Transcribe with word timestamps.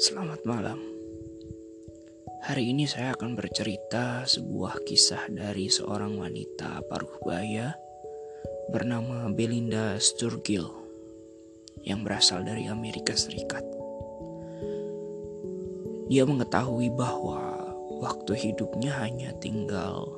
Selamat 0.00 0.40
malam. 0.48 0.80
Hari 2.48 2.72
ini 2.72 2.88
saya 2.88 3.12
akan 3.12 3.36
bercerita 3.36 4.24
sebuah 4.24 4.80
kisah 4.88 5.28
dari 5.28 5.68
seorang 5.68 6.16
wanita 6.16 6.80
paruh 6.88 7.20
baya 7.20 7.76
bernama 8.72 9.28
Belinda 9.28 10.00
Sturgill 10.00 10.72
yang 11.84 12.00
berasal 12.00 12.40
dari 12.48 12.64
Amerika 12.64 13.12
Serikat. 13.12 13.60
Dia 16.08 16.24
mengetahui 16.24 16.88
bahwa 16.96 17.68
waktu 18.00 18.40
hidupnya 18.40 18.96
hanya 19.04 19.36
tinggal 19.36 20.16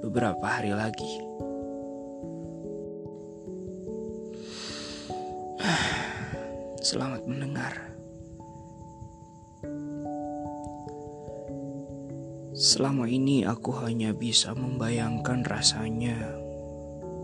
beberapa 0.00 0.48
hari 0.48 0.72
lagi. 0.72 1.20
Selamat 6.80 7.20
mendengar. 7.28 7.95
Selama 12.66 13.06
ini 13.06 13.46
aku 13.46 13.70
hanya 13.86 14.10
bisa 14.10 14.50
membayangkan 14.50 15.46
rasanya 15.46 16.18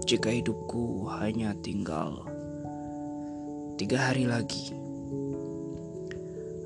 jika 0.06 0.30
hidupku 0.30 1.10
hanya 1.18 1.50
tinggal 1.58 2.22
tiga 3.74 4.06
hari 4.06 4.22
lagi. 4.30 4.70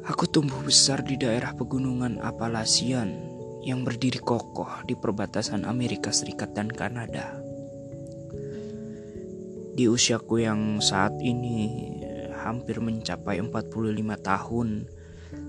Aku 0.05 0.29
tumbuh 0.29 0.61
besar 0.61 1.01
di 1.01 1.17
daerah 1.17 1.57
pegunungan 1.57 2.21
Appalachian 2.21 3.17
yang 3.65 3.81
berdiri 3.81 4.21
kokoh 4.21 4.85
di 4.85 4.93
perbatasan 4.93 5.65
Amerika 5.65 6.13
Serikat 6.13 6.53
dan 6.53 6.69
Kanada. 6.69 7.33
Di 9.73 9.89
usiaku 9.89 10.45
yang 10.45 10.85
saat 10.85 11.17
ini 11.25 11.97
hampir 12.45 12.85
mencapai 12.85 13.41
45 13.41 14.21
tahun, 14.21 14.69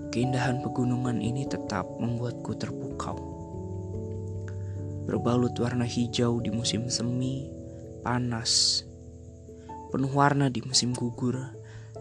Keindahan 0.07 0.63
pegunungan 0.63 1.19
ini 1.19 1.43
tetap 1.43 1.83
membuatku 1.99 2.55
terpukau. 2.55 3.19
Berbalut 5.07 5.55
warna 5.59 5.87
hijau 5.87 6.39
di 6.43 6.51
musim 6.51 6.87
semi, 6.91 7.47
panas, 8.03 8.83
penuh 9.91 10.11
warna 10.11 10.51
di 10.51 10.59
musim 10.63 10.91
gugur, 10.91 11.39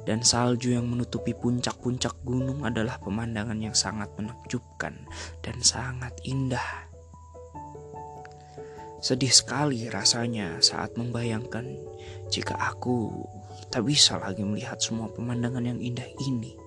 dan 0.06 0.22
salju 0.22 0.74
yang 0.74 0.86
menutupi 0.86 1.34
puncak-puncak 1.34 2.14
gunung 2.22 2.62
adalah 2.62 2.98
pemandangan 3.02 3.58
yang 3.58 3.74
sangat 3.74 4.10
menakjubkan 4.14 5.06
dan 5.42 5.56
sangat 5.62 6.14
indah. 6.22 6.86
Sedih 9.02 9.30
sekali 9.30 9.86
rasanya 9.86 10.58
saat 10.58 10.94
membayangkan 10.98 11.66
jika 12.26 12.58
aku 12.58 13.26
tak 13.70 13.86
bisa 13.86 14.18
lagi 14.18 14.42
melihat 14.42 14.82
semua 14.82 15.06
pemandangan 15.10 15.62
yang 15.62 15.78
indah 15.78 16.06
ini. 16.26 16.65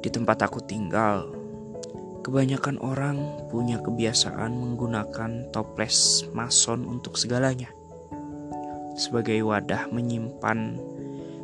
Di 0.00 0.08
tempat 0.08 0.48
aku 0.48 0.64
tinggal, 0.64 1.28
kebanyakan 2.24 2.80
orang 2.80 3.48
punya 3.52 3.76
kebiasaan 3.84 4.56
menggunakan 4.56 5.52
toples 5.52 6.24
mason 6.32 6.88
untuk 6.88 7.20
segalanya. 7.20 7.68
Sebagai 8.96 9.36
wadah 9.44 9.92
menyimpan 9.92 10.80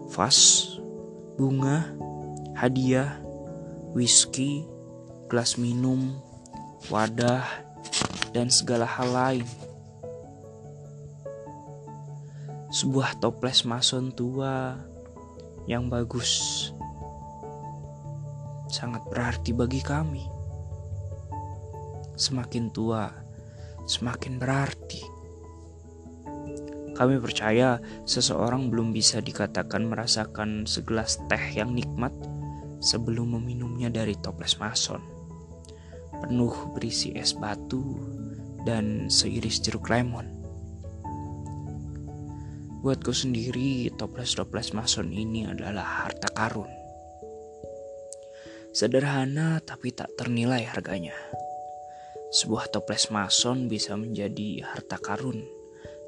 vas, 0.09 0.73
bunga, 1.37 1.93
hadiah, 2.57 3.21
whisky, 3.93 4.65
gelas 5.29 5.61
minum, 5.61 6.17
wadah, 6.89 7.45
dan 8.33 8.49
segala 8.49 8.89
hal 8.89 9.09
lain. 9.13 9.49
Sebuah 12.73 13.21
toples 13.21 13.69
mason 13.69 14.17
tua 14.17 14.81
yang 15.69 15.93
bagus 15.93 16.73
sangat 18.77 19.09
berarti 19.09 19.57
bagi 19.57 19.81
kami. 19.81 20.29
Semakin 22.13 22.69
tua, 22.69 23.09
semakin 23.89 24.37
berarti. 24.37 25.01
Kami 26.93 27.17
percaya 27.17 27.81
seseorang 28.05 28.69
belum 28.69 28.93
bisa 28.93 29.25
dikatakan 29.25 29.89
merasakan 29.89 30.69
segelas 30.69 31.17
teh 31.29 31.45
yang 31.57 31.73
nikmat 31.73 32.13
sebelum 32.85 33.41
meminumnya 33.41 33.89
dari 33.89 34.13
toples 34.21 34.61
mason. 34.61 35.01
Penuh 36.21 36.53
berisi 36.77 37.17
es 37.17 37.33
batu 37.33 37.81
dan 38.69 39.09
seiris 39.09 39.61
jeruk 39.65 39.89
lemon. 39.89 40.37
Buatku 42.81 43.13
sendiri, 43.13 43.89
toples-toples 43.97 44.77
mason 44.77 45.11
ini 45.13 45.49
adalah 45.49 46.07
harta 46.07 46.29
karun. 46.33 46.86
Sederhana 48.77 49.57
tapi 49.65 49.89
tak 49.89 50.13
ternilai 50.21 50.69
harganya. 50.69 51.17
Sebuah 52.29 52.69
toples 52.69 53.09
mason 53.09 53.73
bisa 53.73 53.97
menjadi 53.97 54.69
harta 54.69 55.01
karun 55.01 55.41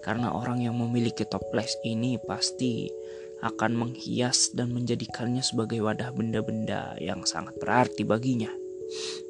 karena 0.04 0.36
orang 0.36 0.60
yang 0.60 0.76
memiliki 0.76 1.24
toples 1.24 1.80
ini 1.80 2.20
pasti 2.20 2.92
akan 3.40 3.72
menghias 3.72 4.52
dan 4.52 4.76
menjadikannya 4.76 5.40
sebagai 5.40 5.80
wadah 5.80 6.12
benda-benda 6.12 6.92
yang 7.00 7.24
sangat 7.24 7.56
berarti 7.56 8.04
baginya. 8.04 8.52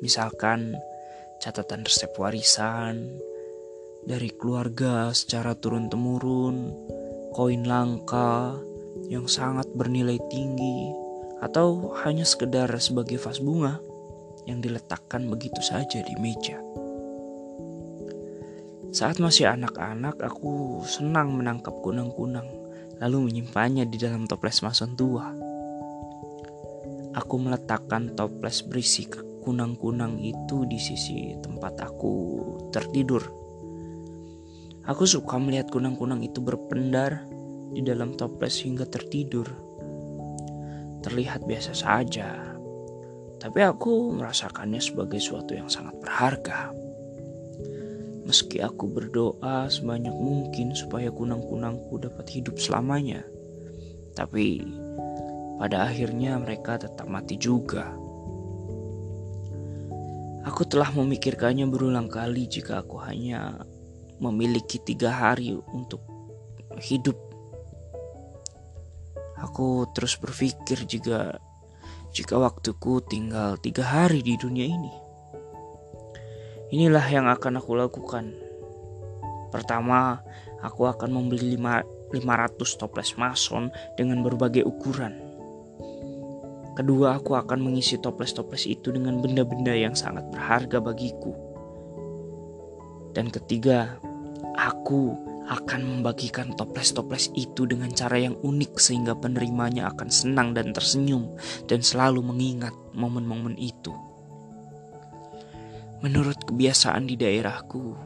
Misalkan 0.02 0.74
catatan 1.38 1.86
resep 1.86 2.10
warisan 2.18 3.22
dari 4.02 4.34
keluarga 4.34 5.14
secara 5.14 5.54
turun-temurun, 5.54 6.74
koin 7.38 7.62
langka 7.62 8.58
yang 9.06 9.30
sangat 9.30 9.70
bernilai 9.78 10.18
tinggi, 10.26 11.06
atau 11.38 11.94
hanya 12.02 12.26
sekedar 12.26 12.70
sebagai 12.82 13.18
vas 13.18 13.38
bunga 13.38 13.78
yang 14.48 14.64
diletakkan 14.64 15.28
begitu 15.28 15.60
saja 15.60 16.00
di 16.02 16.14
meja. 16.18 16.58
Saat 18.88 19.20
masih 19.20 19.52
anak-anak, 19.52 20.16
aku 20.24 20.80
senang 20.88 21.36
menangkap 21.36 21.76
kunang-kunang, 21.84 22.48
lalu 23.04 23.28
menyimpannya 23.28 23.84
di 23.84 24.00
dalam 24.00 24.24
toples 24.24 24.64
mason 24.64 24.96
tua. 24.96 25.28
Aku 27.12 27.34
meletakkan 27.36 28.16
toples 28.16 28.64
berisi 28.64 29.04
kunang-kunang 29.44 30.16
itu 30.24 30.64
di 30.64 30.80
sisi 30.80 31.36
tempat 31.44 31.84
aku 31.84 32.14
tertidur. 32.72 33.20
Aku 34.88 35.04
suka 35.04 35.36
melihat 35.36 35.68
kunang-kunang 35.68 36.24
itu 36.24 36.40
berpendar 36.40 37.28
di 37.76 37.84
dalam 37.84 38.16
toples 38.16 38.64
hingga 38.64 38.88
tertidur 38.88 39.67
terlihat 41.04 41.46
biasa 41.46 41.72
saja, 41.74 42.58
tapi 43.38 43.62
aku 43.62 44.18
merasakannya 44.18 44.82
sebagai 44.82 45.22
suatu 45.22 45.54
yang 45.54 45.70
sangat 45.70 45.94
berharga. 46.02 46.74
Meski 48.26 48.60
aku 48.60 48.92
berdoa 48.92 49.70
sebanyak 49.72 50.12
mungkin 50.12 50.76
supaya 50.76 51.08
kunang-kunangku 51.08 51.96
dapat 51.96 52.28
hidup 52.28 52.60
selamanya, 52.60 53.24
tapi 54.12 54.60
pada 55.56 55.88
akhirnya 55.88 56.36
mereka 56.36 56.76
tetap 56.76 57.08
mati 57.08 57.40
juga. 57.40 57.88
Aku 60.44 60.64
telah 60.64 60.92
memikirkannya 60.92 61.68
berulang 61.68 62.08
kali 62.08 62.48
jika 62.48 62.80
aku 62.80 63.00
hanya 63.04 63.64
memiliki 64.18 64.80
tiga 64.80 65.12
hari 65.14 65.54
untuk 65.72 66.02
hidup 66.78 67.27
Aku 69.44 69.86
terus 69.94 70.18
berpikir 70.18 70.82
jika 70.88 71.38
jika 72.10 72.34
waktuku 72.40 73.04
tinggal 73.06 73.60
tiga 73.60 73.86
hari 73.86 74.24
di 74.24 74.34
dunia 74.34 74.66
ini. 74.66 74.92
Inilah 76.68 77.06
yang 77.08 77.26
akan 77.30 77.60
aku 77.60 77.72
lakukan. 77.78 78.34
Pertama, 79.48 80.20
aku 80.60 80.84
akan 80.84 81.08
membeli 81.08 81.56
500 81.56 82.12
toples 82.76 83.16
mason 83.16 83.72
dengan 83.96 84.20
berbagai 84.20 84.64
ukuran. 84.68 85.16
Kedua, 86.76 87.18
aku 87.18 87.34
akan 87.34 87.58
mengisi 87.58 87.98
toples-toples 87.98 88.68
itu 88.68 88.94
dengan 88.94 89.18
benda-benda 89.18 89.74
yang 89.74 89.98
sangat 89.98 90.28
berharga 90.30 90.78
bagiku. 90.78 91.34
Dan 93.16 93.34
ketiga, 93.34 93.98
aku 94.54 95.27
akan 95.48 95.80
membagikan 95.80 96.52
toples-toples 96.52 97.32
itu 97.32 97.64
dengan 97.64 97.88
cara 97.88 98.20
yang 98.20 98.36
unik 98.44 98.76
sehingga 98.76 99.16
penerimanya 99.16 99.88
akan 99.96 100.12
senang 100.12 100.52
dan 100.52 100.76
tersenyum 100.76 101.32
dan 101.64 101.80
selalu 101.80 102.20
mengingat 102.20 102.76
momen-momen 102.92 103.56
itu. 103.56 103.96
Menurut 106.04 106.38
kebiasaan 106.46 107.08
di 107.08 107.18
daerahku, 107.18 107.96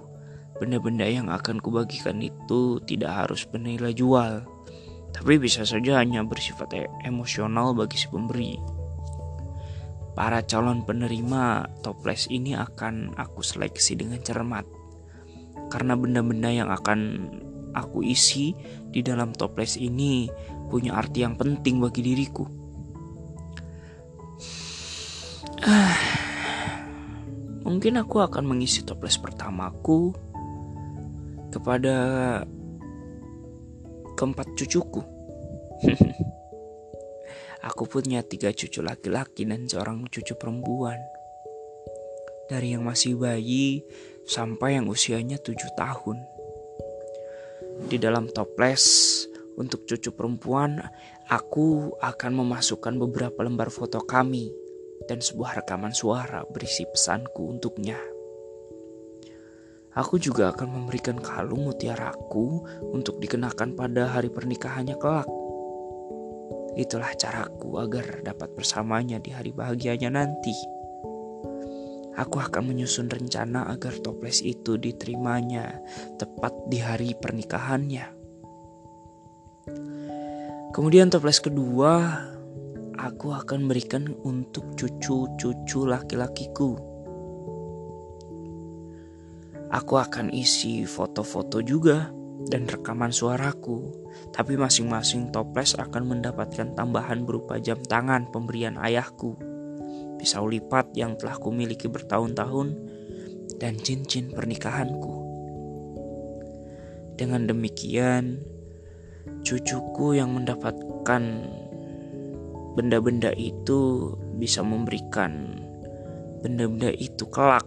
benda-benda 0.56 1.04
yang 1.04 1.28
akan 1.28 1.60
kubagikan 1.60 2.22
itu 2.22 2.80
tidak 2.86 3.26
harus 3.26 3.44
bernilai 3.44 3.92
jual, 3.92 4.46
tapi 5.12 5.36
bisa 5.36 5.66
saja 5.66 6.00
hanya 6.00 6.24
bersifat 6.24 6.72
e 6.72 6.88
emosional 7.04 7.76
bagi 7.76 8.00
si 8.00 8.08
pemberi. 8.08 8.56
Para 10.16 10.44
calon 10.44 10.84
penerima 10.84 11.68
toples 11.84 12.28
ini 12.28 12.52
akan 12.56 13.16
aku 13.16 13.40
seleksi 13.40 13.96
dengan 13.96 14.20
cermat 14.20 14.81
karena 15.72 15.96
benda-benda 15.96 16.52
yang 16.52 16.68
akan 16.68 17.32
aku 17.72 18.04
isi 18.04 18.52
di 18.92 19.00
dalam 19.00 19.32
toples 19.32 19.80
ini 19.80 20.28
punya 20.68 21.00
arti 21.00 21.24
yang 21.24 21.40
penting 21.40 21.80
bagi 21.80 22.04
diriku. 22.04 22.44
Mungkin 27.64 27.96
aku 27.96 28.20
akan 28.20 28.44
mengisi 28.44 28.84
toples 28.84 29.16
pertamaku 29.16 30.12
kepada 31.48 31.96
keempat 34.12 34.52
cucuku. 34.52 35.00
aku 37.68 37.82
punya 37.88 38.20
tiga 38.20 38.52
cucu 38.52 38.84
laki-laki 38.84 39.48
dan 39.48 39.64
seorang 39.64 40.04
cucu 40.12 40.36
perempuan. 40.36 41.00
Dari 42.52 42.76
yang 42.76 42.84
masih 42.84 43.16
bayi 43.16 43.80
sampai 44.26 44.78
yang 44.80 44.86
usianya 44.88 45.38
tujuh 45.40 45.70
tahun. 45.78 46.18
Di 47.88 47.96
dalam 47.98 48.30
toples 48.30 48.84
untuk 49.58 49.84
cucu 49.84 50.14
perempuan, 50.14 50.80
aku 51.28 51.96
akan 52.00 52.32
memasukkan 52.44 52.94
beberapa 52.96 53.44
lembar 53.44 53.68
foto 53.68 54.00
kami 54.04 54.52
dan 55.08 55.18
sebuah 55.18 55.62
rekaman 55.62 55.92
suara 55.92 56.46
berisi 56.46 56.86
pesanku 56.86 57.50
untuknya. 57.52 57.98
Aku 59.92 60.16
juga 60.16 60.56
akan 60.56 60.72
memberikan 60.72 61.20
kalung 61.20 61.68
mutiaraku 61.68 62.64
untuk 62.96 63.20
dikenakan 63.20 63.76
pada 63.76 64.08
hari 64.08 64.32
pernikahannya 64.32 64.96
kelak. 64.96 65.28
Itulah 66.80 67.12
caraku 67.20 67.76
agar 67.76 68.24
dapat 68.24 68.56
bersamanya 68.56 69.20
di 69.20 69.28
hari 69.36 69.52
bahagianya 69.52 70.08
nanti. 70.08 70.56
Aku 72.12 72.36
akan 72.36 72.68
menyusun 72.68 73.08
rencana 73.08 73.64
agar 73.72 73.96
toples 74.04 74.44
itu 74.44 74.76
diterimanya 74.76 75.80
tepat 76.20 76.52
di 76.68 76.78
hari 76.80 77.16
pernikahannya. 77.16 78.04
Kemudian 80.72 81.08
toples 81.08 81.40
kedua 81.40 82.20
aku 82.96 83.32
akan 83.32 83.68
berikan 83.68 84.12
untuk 84.24 84.76
cucu-cucu 84.76 85.88
laki-lakiku. 85.88 86.76
Aku 89.72 89.96
akan 89.96 90.28
isi 90.36 90.84
foto-foto 90.84 91.64
juga 91.64 92.12
dan 92.48 92.68
rekaman 92.68 93.08
suaraku, 93.08 93.88
tapi 94.32 94.60
masing-masing 94.60 95.32
toples 95.32 95.72
akan 95.80 96.12
mendapatkan 96.12 96.76
tambahan 96.76 97.24
berupa 97.24 97.56
jam 97.56 97.80
tangan 97.88 98.28
pemberian 98.28 98.76
ayahku, 98.76 99.36
pisau 100.22 100.46
lipat 100.46 100.94
yang 100.94 101.18
telah 101.18 101.34
kumiliki 101.34 101.90
bertahun-tahun, 101.90 102.78
dan 103.58 103.74
cincin 103.82 104.30
pernikahanku. 104.30 105.18
Dengan 107.18 107.50
demikian, 107.50 108.38
cucuku 109.42 110.14
yang 110.14 110.30
mendapatkan 110.38 111.22
benda-benda 112.78 113.34
itu 113.34 114.14
bisa 114.38 114.62
memberikan 114.62 115.58
benda-benda 116.42 116.94
itu 116.94 117.26
kelak 117.26 117.66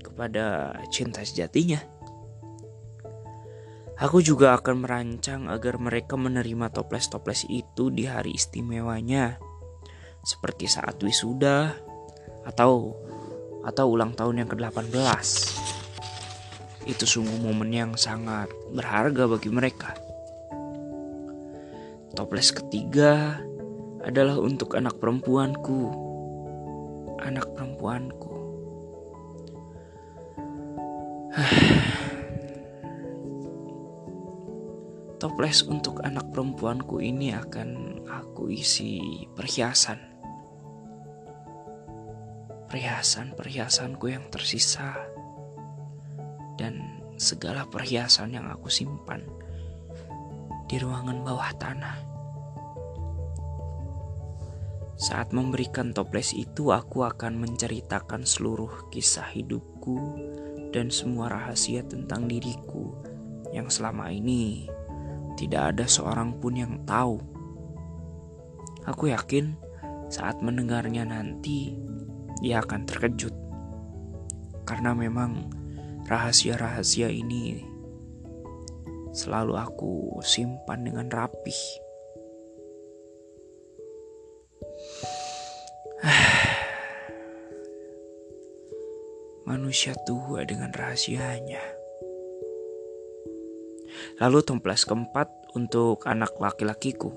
kepada 0.00 0.76
cinta 0.92 1.24
sejatinya. 1.24 1.80
Aku 3.98 4.22
juga 4.22 4.54
akan 4.54 4.86
merancang 4.86 5.50
agar 5.50 5.74
mereka 5.82 6.14
menerima 6.14 6.70
toples-toples 6.70 7.50
itu 7.50 7.90
di 7.90 8.06
hari 8.06 8.38
istimewanya, 8.38 9.42
seperti 10.28 10.68
saat 10.68 11.00
wisuda 11.00 11.72
atau 12.44 12.92
atau 13.64 13.88
ulang 13.88 14.12
tahun 14.12 14.44
yang 14.44 14.52
ke-18. 14.52 15.24
Itu 16.84 17.08
sungguh 17.08 17.40
momen 17.40 17.72
yang 17.72 17.96
sangat 17.96 18.52
berharga 18.72 19.24
bagi 19.24 19.48
mereka. 19.48 19.96
Toples 22.12 22.52
ketiga 22.52 23.40
adalah 24.04 24.36
untuk 24.40 24.76
anak 24.76 25.00
perempuanku. 25.00 25.92
Anak 27.20 27.52
perempuanku. 27.56 28.36
Toples 35.20 35.60
untuk 35.68 36.00
anak 36.06 36.30
perempuanku 36.32 37.02
ini 37.04 37.36
akan 37.36 38.00
aku 38.08 38.48
isi 38.48 39.28
perhiasan. 39.36 40.07
Perhiasan-perhiasanku 42.68 44.12
yang 44.12 44.28
tersisa 44.28 44.94
dan 46.60 47.00
segala 47.16 47.64
perhiasan 47.64 48.36
yang 48.36 48.46
aku 48.52 48.68
simpan 48.68 49.24
di 50.68 50.76
ruangan 50.76 51.24
bawah 51.24 51.50
tanah. 51.56 51.96
Saat 54.98 55.30
memberikan 55.30 55.94
toples 55.94 56.34
itu, 56.34 56.74
aku 56.74 57.06
akan 57.06 57.38
menceritakan 57.40 58.26
seluruh 58.26 58.90
kisah 58.90 59.30
hidupku 59.30 59.96
dan 60.74 60.92
semua 60.92 61.32
rahasia 61.32 61.86
tentang 61.86 62.28
diriku 62.28 62.98
yang 63.54 63.72
selama 63.72 64.12
ini 64.12 64.68
tidak 65.38 65.72
ada 65.72 65.86
seorang 65.86 66.36
pun 66.36 66.52
yang 66.58 66.74
tahu. 66.82 67.16
Aku 68.84 69.08
yakin 69.08 69.54
saat 70.10 70.42
mendengarnya 70.42 71.06
nanti, 71.06 71.78
dia 72.38 72.62
akan 72.62 72.86
terkejut 72.86 73.34
karena 74.68 74.92
memang 74.92 75.48
rahasia-rahasia 76.04 77.08
ini 77.08 77.64
selalu 79.12 79.56
aku 79.56 80.20
simpan 80.22 80.84
dengan 80.84 81.10
rapih. 81.10 81.56
Manusia 89.48 89.96
tua 90.06 90.44
dengan 90.46 90.70
rahasianya. 90.70 91.58
Lalu 94.22 94.38
toples 94.46 94.86
keempat 94.86 95.26
untuk 95.56 96.06
anak 96.06 96.38
laki-lakiku. 96.38 97.10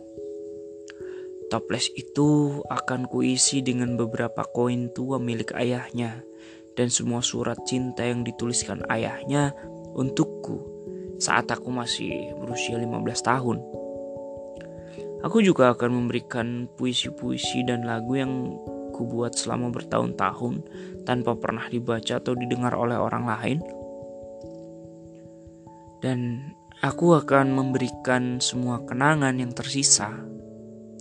Toples 1.52 1.92
itu 2.00 2.64
akan 2.72 3.12
kuisi 3.12 3.60
dengan 3.60 4.00
beberapa 4.00 4.48
koin 4.48 4.88
tua 4.96 5.20
milik 5.20 5.52
ayahnya 5.52 6.24
dan 6.80 6.88
semua 6.88 7.20
surat 7.20 7.60
cinta 7.68 8.08
yang 8.08 8.24
dituliskan 8.24 8.88
ayahnya 8.88 9.52
untukku 9.92 10.64
saat 11.20 11.52
aku 11.52 11.68
masih 11.68 12.32
berusia 12.40 12.80
15 12.80 12.88
tahun. 13.28 13.60
Aku 15.28 15.44
juga 15.44 15.76
akan 15.76 15.92
memberikan 15.92 16.72
puisi-puisi 16.80 17.68
dan 17.68 17.84
lagu 17.84 18.16
yang 18.16 18.56
kubuat 18.96 19.36
selama 19.36 19.76
bertahun-tahun 19.76 20.64
tanpa 21.04 21.36
pernah 21.36 21.68
dibaca 21.68 22.18
atau 22.18 22.32
didengar 22.32 22.74
oleh 22.80 22.96
orang 22.96 23.28
lain. 23.28 23.60
Dan 26.00 26.42
aku 26.80 27.14
akan 27.20 27.54
memberikan 27.54 28.40
semua 28.40 28.82
kenangan 28.88 29.36
yang 29.36 29.54
tersisa 29.54 30.32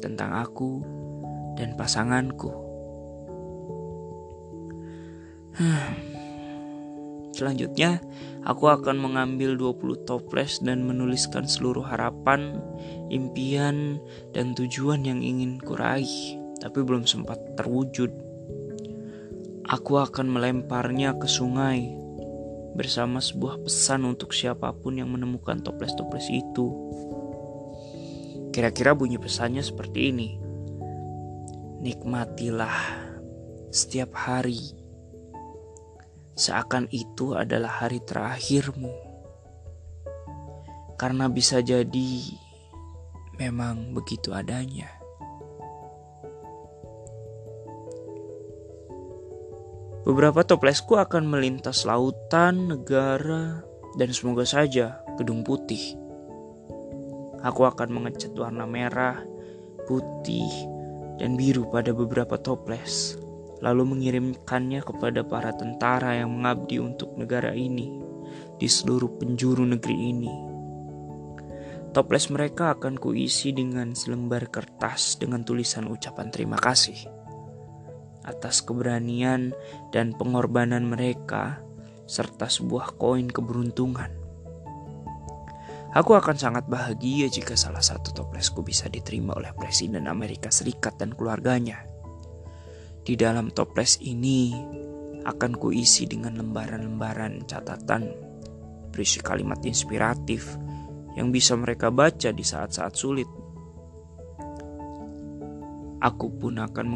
tentang 0.01 0.33
aku 0.35 0.81
dan 1.61 1.77
pasanganku. 1.77 2.51
Selanjutnya, 7.37 8.05
aku 8.45 8.69
akan 8.69 9.01
mengambil 9.01 9.57
20 9.57 10.05
toples 10.05 10.61
dan 10.61 10.85
menuliskan 10.85 11.49
seluruh 11.49 11.85
harapan, 11.85 12.61
impian, 13.09 13.97
dan 14.37 14.53
tujuan 14.53 15.09
yang 15.09 15.25
ingin 15.25 15.57
kuraih, 15.57 16.37
tapi 16.61 16.85
belum 16.85 17.09
sempat 17.09 17.41
terwujud. 17.57 18.13
Aku 19.71 20.03
akan 20.03 20.27
melemparnya 20.37 21.17
ke 21.17 21.31
sungai 21.31 21.95
bersama 22.75 23.23
sebuah 23.23 23.63
pesan 23.65 24.05
untuk 24.05 24.35
siapa 24.37 24.73
pun 24.77 24.99
yang 24.99 25.09
menemukan 25.09 25.63
toples-toples 25.65 26.27
itu. 26.29 26.67
Kira-kira 28.61 28.93
bunyi 28.93 29.17
pesannya 29.17 29.65
seperti 29.65 30.13
ini. 30.13 30.37
Nikmatilah 31.81 33.09
setiap 33.73 34.13
hari 34.13 34.77
seakan 36.37 36.85
itu 36.93 37.33
adalah 37.33 37.81
hari 37.81 38.05
terakhirmu. 38.05 38.93
Karena 41.01 41.33
bisa 41.33 41.65
jadi 41.65 42.37
memang 43.41 43.97
begitu 43.97 44.29
adanya. 44.37 44.93
Beberapa 50.05 50.45
toplesku 50.45 51.01
akan 51.01 51.33
melintas 51.33 51.89
lautan, 51.89 52.77
negara, 52.77 53.65
dan 53.97 54.13
semoga 54.13 54.45
saja 54.45 55.01
gedung 55.17 55.49
putih. 55.49 56.00
Aku 57.41 57.65
akan 57.65 57.89
mengecat 57.89 58.37
warna 58.37 58.69
merah, 58.69 59.25
putih, 59.89 60.51
dan 61.17 61.37
biru 61.37 61.69
pada 61.69 61.93
beberapa 61.93 62.41
toples 62.41 63.21
lalu 63.61 63.85
mengirimkannya 63.93 64.81
kepada 64.81 65.21
para 65.21 65.53
tentara 65.53 66.17
yang 66.17 66.33
mengabdi 66.33 66.81
untuk 66.81 67.13
negara 67.21 67.53
ini 67.53 68.01
di 68.57 68.69
seluruh 68.69 69.21
penjuru 69.21 69.69
negeri 69.69 69.97
ini. 69.97 70.33
Toples 71.91 72.31
mereka 72.33 72.79
akan 72.79 72.97
kuisi 72.97 73.53
dengan 73.53 73.93
selembar 73.93 74.49
kertas 74.49 75.21
dengan 75.21 75.45
tulisan 75.45 75.87
ucapan 75.93 76.33
terima 76.33 76.57
kasih. 76.57 77.21
atas 78.21 78.61
keberanian 78.61 79.57
dan 79.97 80.13
pengorbanan 80.13 80.85
mereka, 80.85 81.65
serta 82.05 82.53
sebuah 82.53 83.01
koin 83.01 83.27
keberuntungan. 83.27 84.20
Aku 85.91 86.15
akan 86.15 86.39
sangat 86.39 86.71
bahagia 86.71 87.27
jika 87.27 87.59
salah 87.59 87.83
satu 87.83 88.15
toplesku 88.15 88.63
bisa 88.63 88.87
diterima 88.87 89.35
oleh 89.35 89.51
Presiden 89.59 90.07
Amerika 90.07 90.47
Serikat 90.47 91.03
dan 91.03 91.11
keluarganya. 91.19 91.83
Di 93.03 93.19
dalam 93.19 93.51
toples 93.51 93.99
ini 93.99 94.55
akan 95.27 95.59
kuisi 95.59 96.07
dengan 96.07 96.39
lembaran-lembaran 96.39 97.43
catatan 97.43 98.07
berisi 98.95 99.19
kalimat 99.19 99.59
inspiratif 99.67 100.55
yang 101.19 101.35
bisa 101.35 101.59
mereka 101.59 101.91
baca 101.91 102.31
di 102.31 102.45
saat-saat 102.47 102.95
sulit. 102.95 103.27
Aku 106.01 106.31
pun 106.39 106.63
akan 106.63 106.87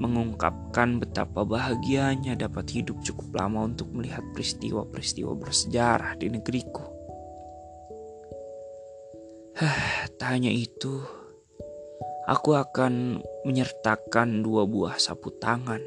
mengungkapkan 0.00 1.04
betapa 1.04 1.44
bahagianya 1.44 2.32
dapat 2.32 2.80
hidup 2.80 2.96
cukup 3.04 3.44
lama 3.44 3.68
untuk 3.68 3.92
melihat 3.92 4.24
peristiwa-peristiwa 4.32 5.36
bersejarah 5.36 6.16
di 6.16 6.32
negeriku. 6.32 7.01
Hah, 9.62 10.10
tak 10.18 10.34
hanya 10.34 10.50
itu, 10.50 11.06
aku 12.26 12.58
akan 12.58 13.22
menyertakan 13.46 14.42
dua 14.42 14.66
buah 14.66 14.98
sapu 14.98 15.30
tangan, 15.38 15.78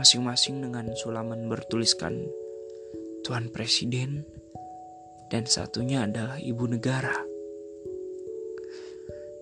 masing-masing 0.00 0.64
dengan 0.64 0.96
sulaman 0.96 1.44
bertuliskan 1.52 2.24
Tuan 3.20 3.52
Presiden 3.52 4.24
dan 5.28 5.44
satunya 5.44 6.08
adalah 6.08 6.40
ibu 6.40 6.64
negara. 6.64 7.12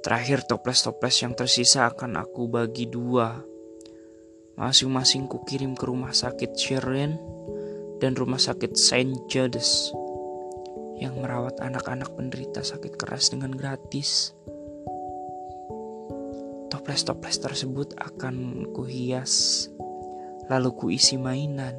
Terakhir 0.02 0.50
toples-toples 0.50 1.14
yang 1.22 1.38
tersisa 1.38 1.86
akan 1.94 2.18
aku 2.18 2.50
bagi 2.50 2.90
dua. 2.90 3.38
Masing-masing 4.58 5.30
ku 5.30 5.46
kirim 5.46 5.78
ke 5.78 5.86
rumah 5.86 6.10
sakit 6.10 6.58
Sharon 6.58 7.14
dan 8.02 8.18
rumah 8.18 8.42
sakit 8.42 8.74
Saint 8.74 9.14
Judas 9.30 9.94
yang 11.00 11.16
merawat 11.16 11.56
anak-anak 11.64 12.12
penderita 12.12 12.60
sakit 12.60 13.00
keras 13.00 13.32
dengan 13.32 13.56
gratis. 13.56 14.36
Toples-toples 16.68 17.40
tersebut 17.40 17.96
akan 17.96 18.68
kuhias, 18.76 19.66
lalu 20.52 20.70
kuisi 20.76 21.16
mainan, 21.16 21.74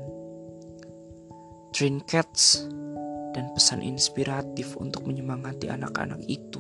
trinkets, 1.72 2.66
dan 3.32 3.48
pesan 3.56 3.86
inspiratif 3.86 4.76
untuk 4.76 5.08
menyemangati 5.08 5.72
anak-anak 5.72 6.20
itu 6.28 6.60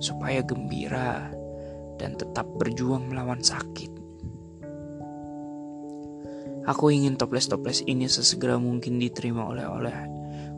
supaya 0.00 0.40
gembira 0.40 1.28
dan 2.00 2.16
tetap 2.16 2.48
berjuang 2.56 3.12
melawan 3.12 3.44
sakit. 3.44 3.92
Aku 6.62 6.94
ingin 6.94 7.18
toples-toples 7.18 7.82
ini 7.90 8.06
sesegera 8.06 8.54
mungkin 8.54 9.02
diterima 9.02 9.50
oleh 9.50 9.66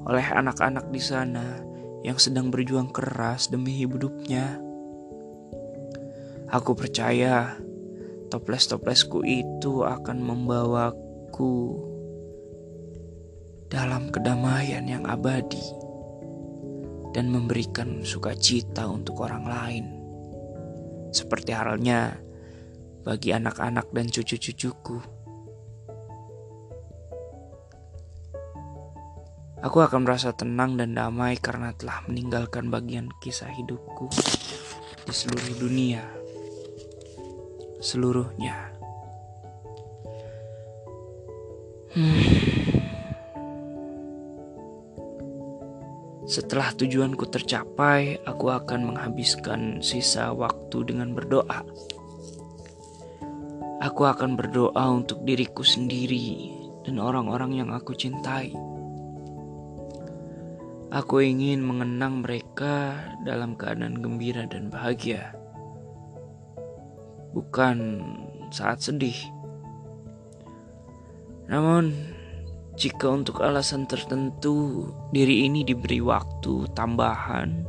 oleh 0.05 0.25
anak-anak 0.25 0.93
di 0.93 1.01
sana 1.01 1.61
yang 2.05 2.21
sedang 2.21 2.53
berjuang 2.53 2.93
keras 2.93 3.49
demi 3.49 3.81
hidupnya. 3.81 4.61
Aku 6.53 6.77
percaya 6.77 7.57
toples-toplesku 8.29 9.25
itu 9.25 9.83
akan 9.83 10.21
membawaku 10.21 11.81
dalam 13.73 14.13
kedamaian 14.13 14.85
yang 14.85 15.09
abadi 15.09 15.65
dan 17.17 17.31
memberikan 17.31 18.05
sukacita 18.05 18.85
untuk 18.91 19.25
orang 19.25 19.45
lain. 19.47 19.85
Seperti 21.15 21.55
halnya 21.55 22.19
bagi 23.07 23.31
anak-anak 23.31 23.89
dan 23.95 24.11
cucu-cucuku. 24.11 25.14
Aku 29.65 29.81
akan 29.81 30.05
merasa 30.05 30.37
tenang 30.37 30.77
dan 30.77 30.93
damai 30.93 31.41
karena 31.41 31.73
telah 31.73 32.05
meninggalkan 32.05 32.69
bagian 32.69 33.09
kisah 33.25 33.49
hidupku 33.49 34.13
di 35.09 35.15
seluruh 35.17 35.57
dunia. 35.57 36.05
Seluruhnya. 37.81 38.77
Hmm. 41.97 42.21
Setelah 46.29 46.77
tujuanku 46.77 47.25
tercapai, 47.33 48.21
aku 48.21 48.53
akan 48.53 48.93
menghabiskan 48.93 49.81
sisa 49.81 50.29
waktu 50.37 50.93
dengan 50.93 51.17
berdoa. 51.17 51.65
Aku 53.81 54.03
akan 54.05 54.37
berdoa 54.37 54.93
untuk 54.93 55.25
diriku 55.25 55.65
sendiri 55.65 56.53
dan 56.85 57.01
orang-orang 57.01 57.65
yang 57.65 57.73
aku 57.73 57.97
cintai. 57.97 58.74
Aku 60.95 61.19
ingin 61.19 61.59
mengenang 61.59 62.23
mereka 62.23 62.95
dalam 63.27 63.59
keadaan 63.59 63.99
gembira 63.99 64.47
dan 64.47 64.71
bahagia, 64.71 65.35
bukan 67.35 67.99
saat 68.55 68.79
sedih. 68.79 69.19
Namun, 71.51 71.91
jika 72.79 73.11
untuk 73.11 73.43
alasan 73.43 73.91
tertentu 73.91 74.87
diri 75.11 75.51
ini 75.51 75.67
diberi 75.67 75.99
waktu 75.99 76.71
tambahan, 76.79 77.67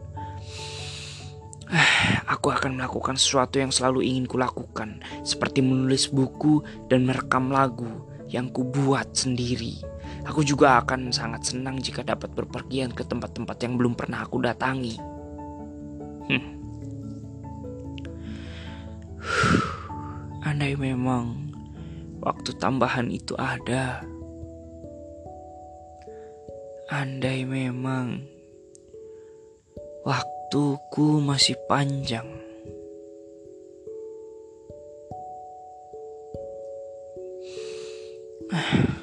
aku 2.37 2.53
akan 2.53 2.77
melakukan 2.77 3.17
sesuatu 3.17 3.57
yang 3.57 3.73
selalu 3.73 4.05
ingin 4.05 4.29
kulakukan, 4.29 5.01
seperti 5.25 5.65
menulis 5.65 6.13
buku 6.13 6.61
dan 6.93 7.09
merekam 7.09 7.49
lagu 7.49 7.89
yang 8.29 8.53
kubuat 8.53 9.17
sendiri. 9.17 9.94
Aku 10.25 10.41
juga 10.41 10.81
akan 10.81 11.13
sangat 11.13 11.53
senang 11.53 11.77
jika 11.77 12.01
dapat 12.01 12.33
berpergian 12.33 12.89
ke 12.89 13.05
tempat-tempat 13.05 13.61
yang 13.61 13.77
belum 13.77 13.93
pernah 13.93 14.25
aku 14.25 14.41
datangi. 14.41 14.97
Hmm. 16.25 16.45
Andai 20.49 20.73
memang 20.73 21.53
waktu 22.25 22.57
tambahan 22.57 23.13
itu 23.13 23.37
ada, 23.37 24.01
Andai 26.89 27.45
memang 27.45 28.25
waktuku 30.05 31.21
masih 31.21 31.53
panjang. 31.69 32.25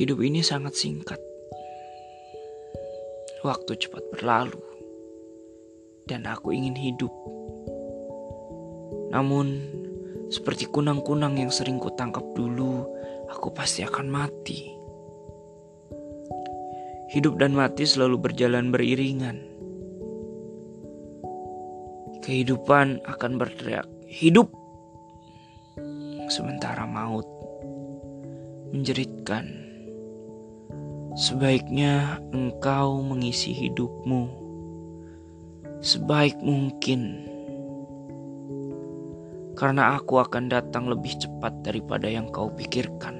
Hidup 0.00 0.24
ini 0.24 0.40
sangat 0.40 0.80
singkat. 0.80 1.20
Waktu 3.44 3.76
cepat 3.76 4.00
berlalu, 4.08 4.56
dan 6.08 6.24
aku 6.24 6.56
ingin 6.56 6.72
hidup. 6.72 7.12
Namun, 9.12 9.60
seperti 10.32 10.72
kunang-kunang 10.72 11.36
yang 11.36 11.52
sering 11.52 11.76
kutangkap 11.76 12.24
dulu, 12.32 12.88
aku 13.28 13.52
pasti 13.52 13.84
akan 13.84 14.08
mati. 14.08 14.72
Hidup 17.12 17.36
dan 17.36 17.52
mati 17.52 17.84
selalu 17.84 18.24
berjalan 18.24 18.72
beriringan. 18.72 19.36
Kehidupan 22.24 23.04
akan 23.04 23.32
berteriak, 23.36 23.84
"Hidup!" 24.08 24.48
Sementara 26.32 26.88
maut 26.88 27.28
menjeritkan, 28.72 29.59
"Sebaiknya 31.20 32.24
engkau 32.32 33.04
mengisi 33.04 33.52
hidupmu 33.52 34.40
sebaik 35.84 36.40
mungkin." 36.40 37.30
karena 39.60 40.00
aku 40.00 40.16
akan 40.16 40.48
datang 40.48 40.88
lebih 40.88 41.20
cepat 41.20 41.52
daripada 41.60 42.08
yang 42.08 42.32
kau 42.32 42.48
pikirkan. 42.48 43.19